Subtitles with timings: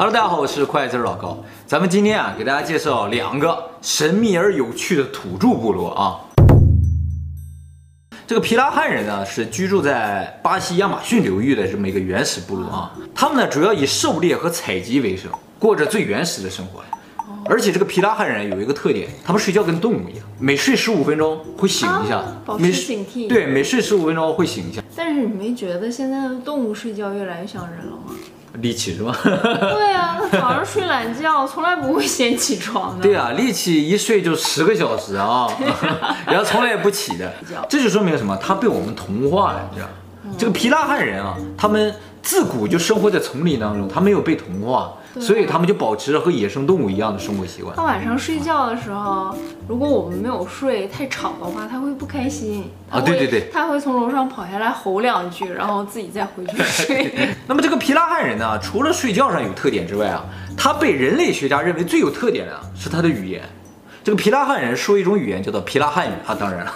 [0.00, 1.42] Hello，大家好，我是快字老高。
[1.66, 6.22] 咱们今天啊，给大家介绍两个神秘而有趣的土著部落啊。
[8.24, 12.92] 这个皮拉汉人呢，是居住在巴西亚马逊流域的这么一个原始部落啊。
[13.12, 16.80] 他们呢，主要以狩猎和采集为生，过着最原始的生活。
[17.46, 23.28] 而且这个皮拉汉人有一个特点，他们睡觉跟动物一样，每睡十五分钟会醒一下，保持警惕。
[23.28, 24.80] 对，每睡十五分钟会醒一下。
[24.94, 28.14] 但是你没觉得现在的动物睡觉越来越像人了吗？
[28.54, 29.16] 力气是吧？
[29.22, 33.02] 对啊，他 早上睡懒觉，从来不会先起床的。
[33.02, 35.48] 对啊，力气一睡就十个小时啊，
[36.26, 37.32] 然后从来也不起的。
[37.68, 38.36] 这就说明什么？
[38.36, 39.88] 他被我们同化了，你知道？
[40.24, 44.92] 嗯、这个皮拉汉人啊，他们自古就生活在丛林当中，他没有被同化。
[45.20, 47.74] 所以他们就保持着和野生动物一样的生活习惯。
[47.74, 49.34] 他晚上睡觉的时候，
[49.66, 53.00] 如果我们没有睡太吵的话，他会不开心啊。
[53.00, 57.10] 对对对，他会从楼上跑下来吼两句，然后自己再回去睡。
[57.48, 60.24] 那么这个皮拉汉人呢，除了睡觉上有特点之外啊，
[60.56, 63.42] 他被人类学家认为最有特点的是他的语言。
[64.04, 66.34] 这个皮拉汉人说一种语言叫做皮拉汉语啊。
[66.38, 66.72] 当然了，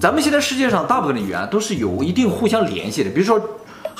[0.00, 3.40] 咱们现在世界上大部分的语言都是有一定互相联系的，比如说。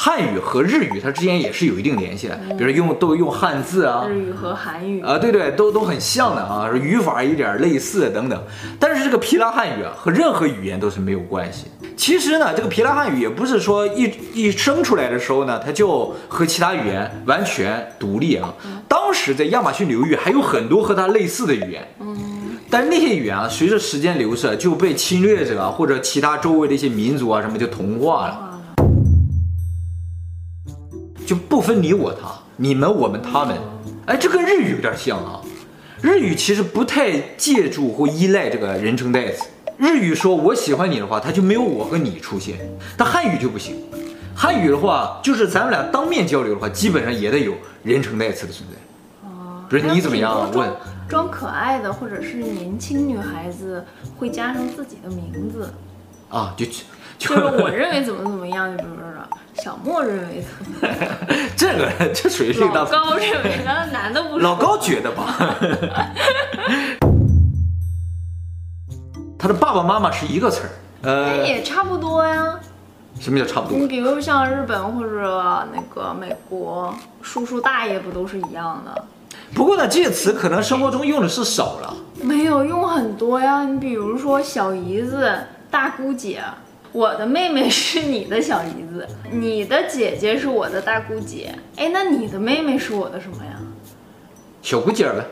[0.05, 8.43] 汉语和日语，它之间也是有一定联系的，比如用都用汉字啊，日语和韩语啊，对对，都都很像的啊，语法有点类似等等。
[8.81, 11.67] 但是这个皮拉汉语啊，和任何语言都是没有关系。
[11.97, 18.53] 其实呢，这个皮拉汉语也不是说一一生出来的时候呢，它就和其他语言完全独立啊。
[18.89, 28.49] 当时在亚马逊流域还有很多和它类似的语言，嗯，但那些语言啊，随着时间流逝就被侵略者啊或者其他周围的一些民族啊什么就同化了。
[31.33, 33.57] 就不分你我他，你们我们他们，
[34.05, 35.41] 哎，这跟日语有点像啊。
[36.03, 39.47] 日语其实不太借助或依赖这个人称代词。
[39.79, 42.59] 日语说我喜欢你的话，它就没有我和你出现。
[42.99, 43.83] 但汉语就不行，
[44.35, 49.27] 汉语的话，就是咱们俩当面交流的话，基本上也得有人称代词的存在。
[49.27, 50.51] 哦，不是你怎么样啊？
[50.53, 50.71] 问
[51.09, 53.83] 装可爱的或者是年轻女孩子
[54.19, 55.73] 会加上自己的名字
[56.29, 56.67] 啊，就。
[57.19, 59.05] 就是我认为怎么怎么样，就比如说
[59.63, 60.43] 小莫认为
[60.81, 60.89] 的，
[61.57, 65.55] 这个这属于是老高认为，那男的不是老高觉得吧？
[69.39, 70.71] 他的爸爸妈妈是一个词儿，
[71.03, 72.59] 呃，也差不多呀。
[73.21, 73.79] 什么叫差不多？
[73.79, 76.93] 你比如像日本或者那个美国，
[77.23, 79.05] 叔叔大爷不都是一样的？
[79.55, 83.63] 不过呢，这些词可能生活中用的是少了，没有用很多呀。
[83.63, 85.33] 你比如说小姨子、
[85.71, 86.43] 大姑姐。
[86.93, 91.55] 我的妹妹是你的小姨子，你的姐姐是我的大姑姐。
[91.77, 93.53] 哎，那你的妹妹是我的什么呀？
[94.61, 95.25] 小姑姐呗。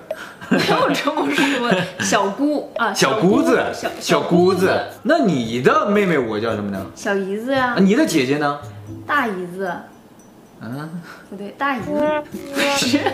[0.50, 1.71] 没有这么说，
[2.04, 4.75] 小姑啊，小姑子，小小姑子。
[5.04, 6.84] 那你的妹妹我叫什么呢？
[6.97, 7.77] 小姨子呀。
[7.78, 8.59] 你的姐姐呢？
[9.06, 9.71] 大姨子。
[10.62, 10.91] 嗯，
[11.28, 12.22] 不对，大姨子。
[12.77, 12.98] 是。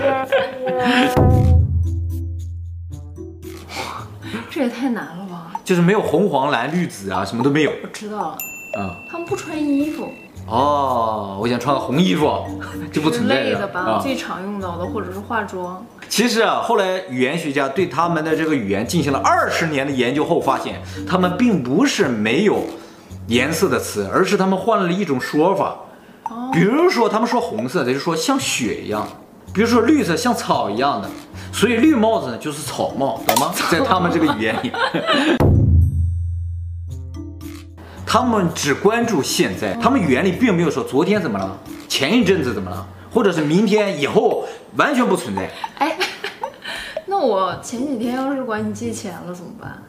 [4.51, 5.26] 这也太难了吧！
[5.67, 7.73] 就是没有红黄蓝绿紫啊，什么都没有。
[7.83, 8.39] 我知道了，啊、
[8.79, 10.09] 嗯，他们不穿衣服。
[10.47, 12.33] 哦，我想穿个红衣服，
[12.93, 13.57] 就不存在的。
[13.57, 15.85] 的吧，啊、最常用到的或者是化妆。
[16.09, 22.63] 其实啊，后来语言学家对他们的这个语言进行了二十年的研究后，发现他们并不是没有
[23.27, 25.75] 颜色的词，而是他们换了一种说法。
[26.31, 29.03] 哦，比如说他们说红色，他就说像雪一样；
[29.53, 31.11] 比如说绿色，像草一样的。
[31.53, 33.53] 所以绿帽子呢，就是草帽，懂吗？
[33.69, 34.71] 在他们这个语言里，
[38.17, 41.55] 他们只关注现在，他们语言里并没有说昨天怎么了，
[41.87, 45.51] 前一阵子怎么了，或者是明天以后，完全不存在。
[45.77, 45.99] 哎，
[47.05, 49.83] 那我前几天要是管你借钱了怎么办？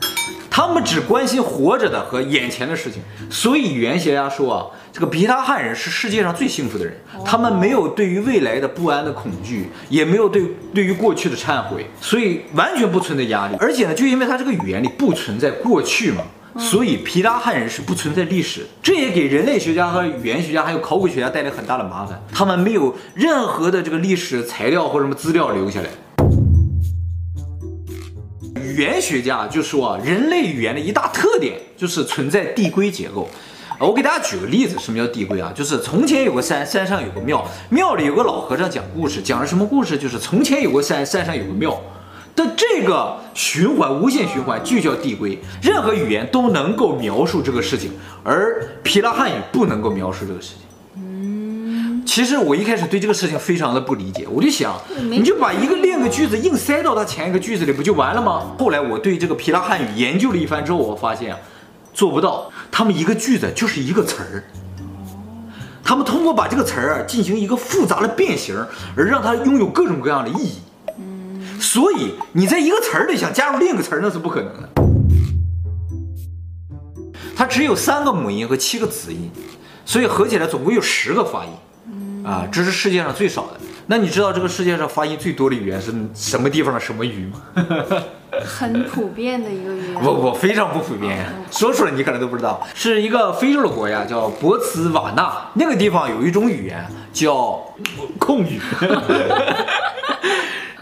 [0.50, 6.98] 他们只关心活着的和眼前的事情，所以语言学家说啊，这个皮拉汉人是世界上最幸福的人。
[7.24, 13.56] 他们没有对于未来的不安的恐惧，也没有对对于过去的忏悔，所以完全不存在压力。
[13.58, 16.24] 而且呢，就因为他这个语言里不存在过去嘛，
[16.58, 18.66] 所以皮拉汉人是不存在历史。
[18.82, 25.90] 这也给人类学家和语言学家还有考古学家带来很大的麻烦，他们没有任何的这个历史材料或什么资料留下来。
[28.62, 33.30] 语言学家就说啊，人类语言的一大特点就是存在递归结构。
[33.80, 35.54] 我给大家举个例子，什么叫递归啊？
[35.56, 39.96] 就是从前有个山，山上有个庙，庙里有个老和尚讲故事，讲了什么故事？
[39.96, 41.80] 就是从前有个山，山上有个庙。
[42.38, 45.38] 的这个循环，无限循环就叫递归。
[45.62, 47.92] 任何语言都能够描述这个事情，
[48.24, 50.58] 而皮拉汉语不能够描述这个事情。
[52.06, 54.80] 其实我一开始对这个事情非常的不理解，我就想，
[55.10, 58.56] 你就把一个另一个句子硬塞到它前一个句子里，不就完了吗？
[58.58, 61.36] 后来我对这个皮拉汉语研究了一番之后，我发现
[61.94, 64.44] 做不到，他们一个句子就是一个词儿，
[65.84, 68.56] 他们通过把这个词儿啊进行一个复杂的变形，
[68.96, 70.60] 而让它拥有各种各样的意义。
[71.58, 74.70] 嗯，所以你在一个词儿里想加入另一个词儿，那是不可能的。
[77.36, 79.32] 它只有三个母音和七个子音，
[79.86, 81.52] 所以合起来总共有十个发音。
[82.26, 83.60] 啊，这是世界上最少的。
[83.86, 87.42] 那你知道这个世界上发音最多的语言是什么地方的什么语吗？
[88.44, 90.04] 很普遍的一个语言。
[90.04, 91.26] 不不，非常不普遍。
[91.50, 97.64] 说出来你可能都不知道，是一个非洲的国家叫博茨瓦纳，那个地方有一种语言叫
[98.20, 98.60] 控语。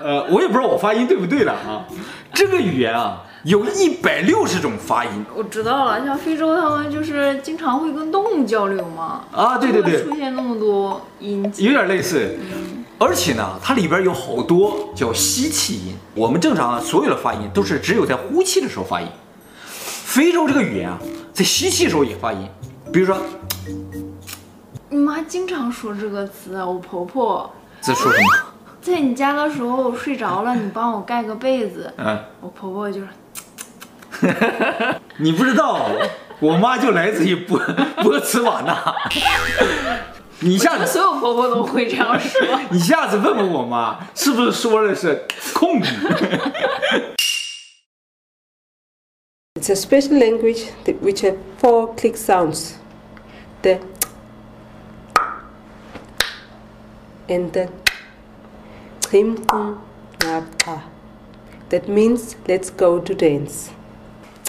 [0.06, 1.88] 呃，我也不知道我发音对不对了啊。
[2.31, 3.24] 这个语言啊。
[3.46, 6.04] 有一百六十种发音，我知道了。
[6.04, 9.24] 像非洲，他们就是经常会跟动物交流嘛。
[9.31, 12.40] 啊，对对对，出现那么多音节，有点类似。
[12.40, 15.96] 嗯，而且呢，它里边有好多叫吸气音。
[16.16, 19.08] 我们正常所有的发音都是只有在呼气的时候发音。
[19.68, 20.98] 非洲这个语言啊，
[21.31, 22.50] 在吸气的时候也发音。
[22.92, 23.16] 比如说，
[24.90, 26.66] 你妈经常说这个词啊。
[26.66, 28.55] 我婆婆在说什么？
[28.86, 31.92] 在你家的时候我睡着了，你帮我盖个被子。
[31.98, 33.08] 嗯，我婆婆就是。
[35.18, 35.90] 你不知道，
[36.40, 37.60] 我妈就来自于波
[38.04, 38.96] 波茨瓦纳。
[40.42, 42.40] 你下次所有婆婆都会这样说。
[42.70, 45.92] 你下次问问我妈，是不是说的是控制
[49.56, 52.74] ？It's a special language that which have four click sounds.
[53.64, 53.80] The
[57.28, 57.70] and the
[59.10, 59.36] him
[61.69, 63.69] That means let's go to dance.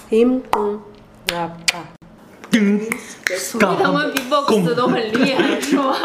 [0.08, 0.80] 叮咚
[1.32, 1.88] 啊啊，
[2.50, 2.80] 叮，
[3.36, 5.96] 所以他们 B-box 都很厉害，是吗？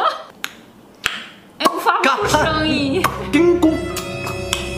[1.57, 3.03] 哎，我发不出声音。
[3.31, 3.77] 叮咚，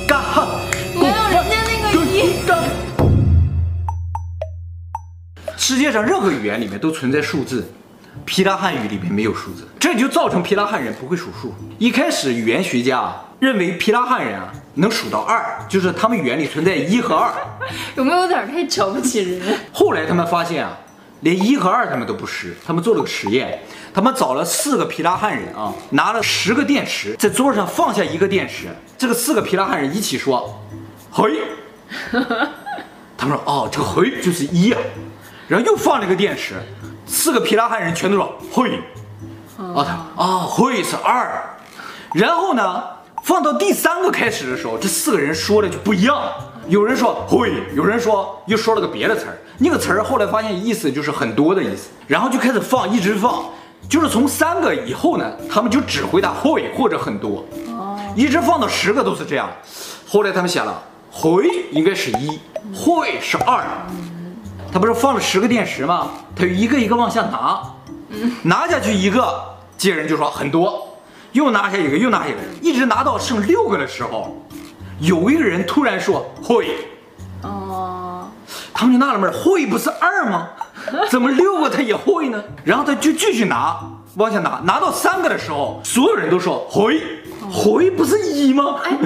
[0.08, 0.48] 嘎哈，
[0.96, 2.34] 没有人家那个音。
[5.56, 7.72] 世界上任何语言里面都存在数字，
[8.26, 11.54] 皮拉汉语里面没有数字，这就造成皮拉汉人不会数数。
[11.78, 14.54] 一开始语言学家认为皮拉汉人啊。
[14.76, 17.32] 能数到二，就是他们语言里存在一和二，
[17.96, 19.60] 有没有点太瞧不起人？
[19.72, 20.76] 后来他们发现啊，
[21.20, 23.60] 连一和二他们都不识，他们做了个实验，
[23.94, 30.60] 他们找了四个皮拉汉人啊，拿了十个电池，在桌上放下一个电池，这个四个皮拉汉人一起说，
[31.12, 31.40] 嘿，
[33.16, 34.82] 他们说哦，这个嘿就是一啊，
[35.48, 36.56] 然后又放了一个电池，
[37.06, 38.80] 四个皮拉汉人全都说会，
[39.58, 41.58] 啊他啊会是二，
[42.14, 42.84] 然后呢？
[43.24, 46.22] 放到第三个开始的时候，这四个人说的就不一样。
[46.68, 49.38] 有人说会，有人说又说了个别的词儿。
[49.60, 53.46] 那个词儿后来发现意思就是很多的意思，然后就开始放，一直放，
[53.88, 57.46] 就是从三个以后呢，他们就只回答会或者很多，
[58.14, 59.50] 一直放到十个都是这样。
[60.06, 62.42] 后来他们想了，会应该是一，
[62.76, 63.64] 会是二。
[64.74, 66.10] 他不是放了十个电池吗？
[66.36, 67.62] 他就一个一个往下拿，
[68.42, 70.98] 拿下去一个，接人就说很多。
[71.32, 74.36] 又拿下一个，又拿下一个，一直拿到剩六个的时候，
[75.00, 76.76] 有一个人突然说会，
[77.44, 78.28] 哦，
[78.74, 80.50] 他们就纳了闷，会不是二吗？
[81.10, 82.44] 怎么六个他也会呢？
[82.64, 83.80] 然后他就继续拿，
[84.16, 87.00] 往下拿，拿到三个的时候，所有人都说会，
[87.54, 88.82] 会不是一吗？
[88.84, 88.98] 哎，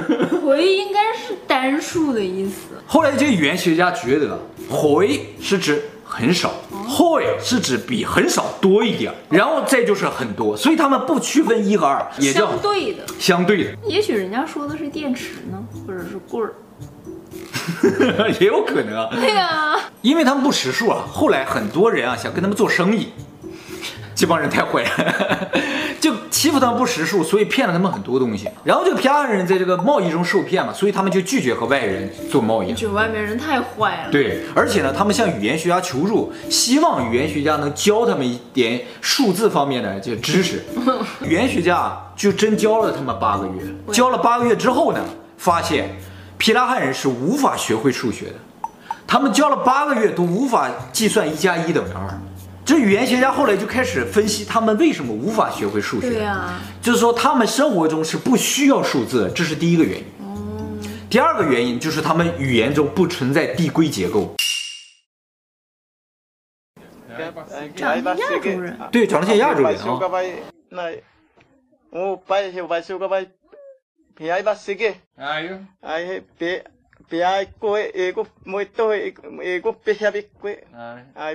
[0.42, 2.82] 回应该是单数的意思。
[2.86, 4.40] 后来这些语言学家觉得，
[4.70, 5.82] 回是指。
[6.10, 6.54] 很少，
[6.88, 13.04] 会是指比很少多一点，然后再就是很多，所以他们不区分一和二，也叫相对的。
[13.18, 16.54] 相对的，也许人家说的是电池呢，或者是棍儿，
[18.40, 19.10] 也有可能啊。
[19.12, 23.08] 对啊，因为他们不识数啊，后来很多人啊想跟他们做生意，
[24.14, 25.48] 这帮人太坏了。
[26.00, 28.48] 就欺负他们不识数，所以骗了他们很多东西。
[28.64, 32.72] 然后这个皮拉汉人在这个贸易中受骗嘛，所以他们就拒绝和外人做贸易。
[32.74, 34.10] 就外面人太坏了。
[34.12, 40.64] 对，而且呢，他们向语言学家求助，希望语言学家能教他们一点数字方面的这个知识。
[41.24, 45.00] 语言学家就真教了他们八个月，教了八个月之后呢，
[45.36, 45.96] 发现
[46.36, 48.34] 皮拉汉人是无法学会数学的。
[49.06, 52.20] 他们教了八个月都无法计算一加一等于二。
[52.68, 56.10] 这语言学家后来就开始分析他们为什么无法学会数学。
[56.10, 60.04] 对呀，就是说他们生活中是不需要数字，这是第一个原因。
[60.20, 60.78] 嗯。
[61.08, 64.36] 第二个原因就是他们语言中不存在递归结构。
[67.74, 68.78] 长得像亚洲人。
[68.92, 69.74] 对，长得像亚洲人啊。
[69.74, 69.92] 别爱
[72.66, 76.20] 过下个没到下个别下别过，哎，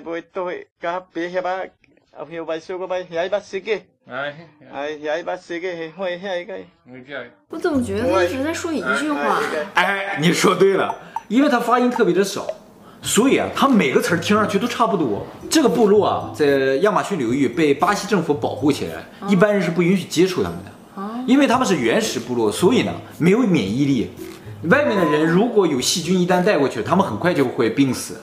[0.01, 1.59] 没到加别下吧，
[2.15, 3.73] 后边外说个吧，下一把四个，
[4.07, 6.55] 哎，哎，下一把四个是会下一个。
[7.49, 9.41] 我怎么觉得他一直在说一句话？
[9.73, 10.95] 哎，你说对了，
[11.27, 12.45] 因为他发音特别的少，
[13.01, 15.25] 所以啊，他每个词儿听上去都差不多。
[15.49, 20.71] 这个部落啊，在亚马逊流域被巴西政府保护起来，一般人是不允许接触他们的，
[21.25, 24.11] 因为他们是原始部落，所以呢没有免疫力。
[24.69, 28.15] 外面的人如果有细菌一旦带过去，他们很快就会病死。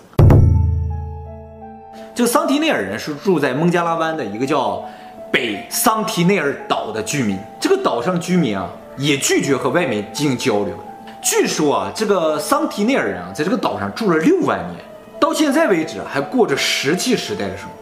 [2.14, 4.82] 这个桑提内尔人是住在孟加拉湾的一个叫
[5.30, 10.74] 北桑提内尔岛的居民，这个岛上居民啊也拒绝和外面进行交流。
[11.20, 14.80] 据说啊，这个桑提内尔人啊，在这个岛上住了六万年，
[15.20, 17.79] 到现在为止还过着石器时代的生活。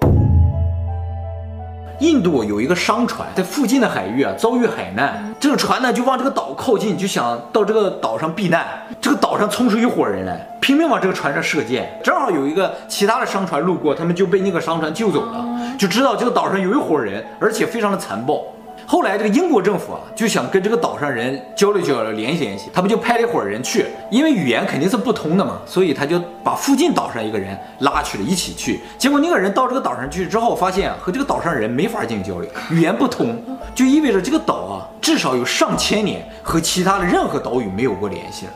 [2.00, 8.64] 印度有一个商船在附近的海域啊遭遇海难，这个船呢就往这个岛靠近，就想到这个岛上避难。
[9.00, 12.00] 这个岛上冲出一伙人来，拼命往这个船上射箭。
[12.04, 15.44] 正好有一个其他的商船路过，他们就被那个商船救走了，
[15.76, 18.44] 就知道这个岛上有一伙人，而且非常的残暴。
[18.90, 28.80] 后来，这个英国政府啊，就想跟这个岛上人交流交流、联系联系，他们就派了一伙人去，因为语言肯定是不通的嘛，所以他就把附近岛上一个人拉去了，一起去。
[28.96, 33.38] 结果那个人到这个岛上去之后，发现和这个岛上人没法进行交流，语言不通，
[33.74, 38.52] 就意味着这个岛啊，至少有上千年和其他的任何岛屿没有过联系了。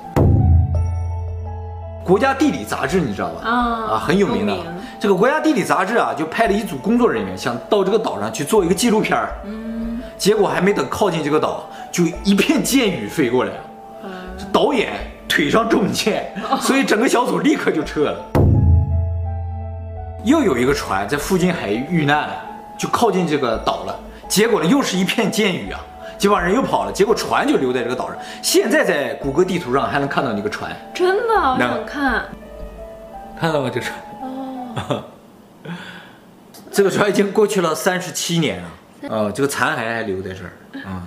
[2.03, 3.47] 国家地理杂志你知道吧？
[3.47, 4.57] 啊，很有名的。
[4.99, 9.29] 这个国家地理杂志啊，就派了一组工作人员，想到这个岛上去做一个纪录片儿。
[10.17, 13.53] 结果还没等靠近这个岛，就一片箭雨飞过来，
[14.39, 14.93] 这导演
[15.29, 18.25] 腿上中箭，所以整个小组立刻就撤了。
[20.25, 22.35] 又有一个船在附近海域遇难了，
[22.79, 23.99] 就靠近这个岛了。
[24.29, 25.81] 结果呢，又是一片箭雨啊，
[26.17, 28.17] 这帮人又跑了，结果船就留在这个岛上。
[28.41, 32.25] 现在在谷歌地图上还能看到那个船，真的，我想看，
[33.41, 33.71] 看到吗？
[33.75, 33.99] 这船，
[34.89, 35.03] 哦，
[36.71, 38.69] 这个船已经过去了三十七年了。
[39.09, 40.53] 呃，这个残骸还留在这儿
[40.87, 41.03] 啊。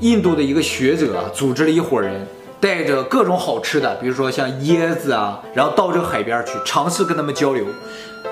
[0.00, 2.26] 印度的一个学者，组织了一伙人，
[2.60, 7.66] 带着各种好吃的，比如说像椰子啊，然后到这个海边去尝试跟他们交流。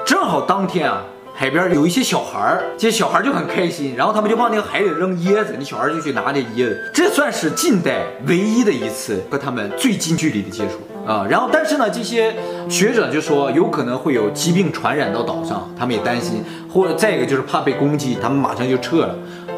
[0.05, 6.91] 正好当天啊，海边有一些小孩儿，这些小孩就很开心，然后他们就往那个海里扔椰子，那小孩就去拿那椰子。
[6.93, 10.81] 这算是近代唯一的一次和他们最近距离的接触。
[11.11, 12.33] 啊，然后但是呢，这些
[12.69, 19.17] 学者就说有可能会有疾病传染到岛上，他们也担心，或者再一个就是怕被攻击，他们马上就撤了。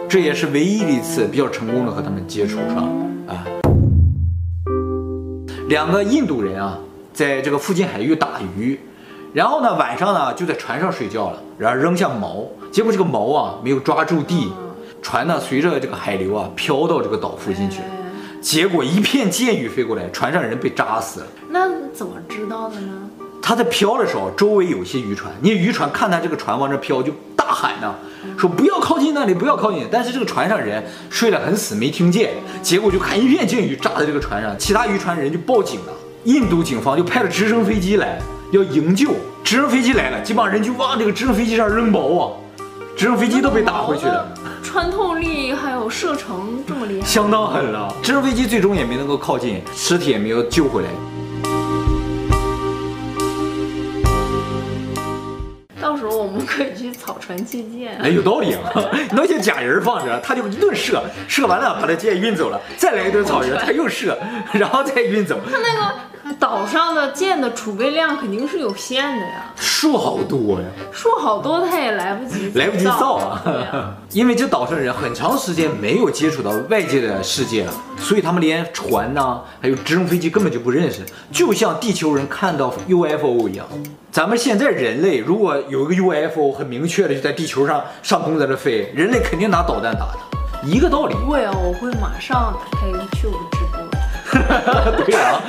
[0.08, 2.76] 这也是唯一的一次比较成功的和他们接触上
[3.26, 3.44] 啊。
[5.68, 6.78] 两个印度人啊，
[7.12, 8.80] 在这个附近海域打鱼，
[9.34, 14.50] 然后呢晚上呢就在船上睡觉了，然后扔下锚，结果这个锚啊没有抓住地，
[15.02, 18.01] 船呢随着这个海流啊飘到这个岛附近去了。
[18.42, 21.26] 结果一片箭雨飞过来，船上人被扎死了。
[21.48, 23.08] 那怎么知道的呢？
[23.40, 27.94] 他在飘的时候，周围有些渔船，那渔船看他这个船往这飘，就大喊呢，
[28.36, 29.86] 说不要靠近那里，不要靠近。
[29.90, 32.30] 但是这个船上人睡得很死，没听见。
[32.62, 35.92] 结果就看一片箭雨炸在这个船上，其他渔船人就报警了。
[36.24, 38.18] 印度警方就派了直升飞机来
[38.52, 39.12] 要营救。
[39.44, 42.30] 直升飞机来了，这帮人就往这个直升飞机上扔包啊，
[42.96, 44.26] 直升飞机都被打回去了。
[44.62, 45.14] 穿透
[45.52, 47.94] 力还有射程这么厉害，相当狠了。
[48.02, 50.88] 直升飞机最终也没能够靠近，尸体也没有救回来。
[55.80, 57.98] 到时候我们可以去草船借箭。
[57.98, 58.60] 哎，有道理啊！
[59.12, 64.18] 那些假人放着，他就一顿射，射完了把他箭运走了，再来一顿草人，他又射，
[64.52, 65.38] 然后再运走。
[65.50, 65.94] 他那个。
[66.38, 83.66] 岛上的箭的储备量肯定是有限的呀，树好多呀，树好多他也来不及来不及造啊，因为这岛上人很长时间没有接触到外界的世界了，所以他们连船呐，还有直升飞机根本就不认识，就像地球人看到 UFO 一样。
[84.10, 91.14] 咱们现在人类如果有一个 UFO 很明确的就在地球上上空在这飞，人类肯定拿导弹打它，一个道理。
[91.14, 93.82] 会啊，我会马上打开 YouTube 直播。
[95.04, 95.40] 对啊。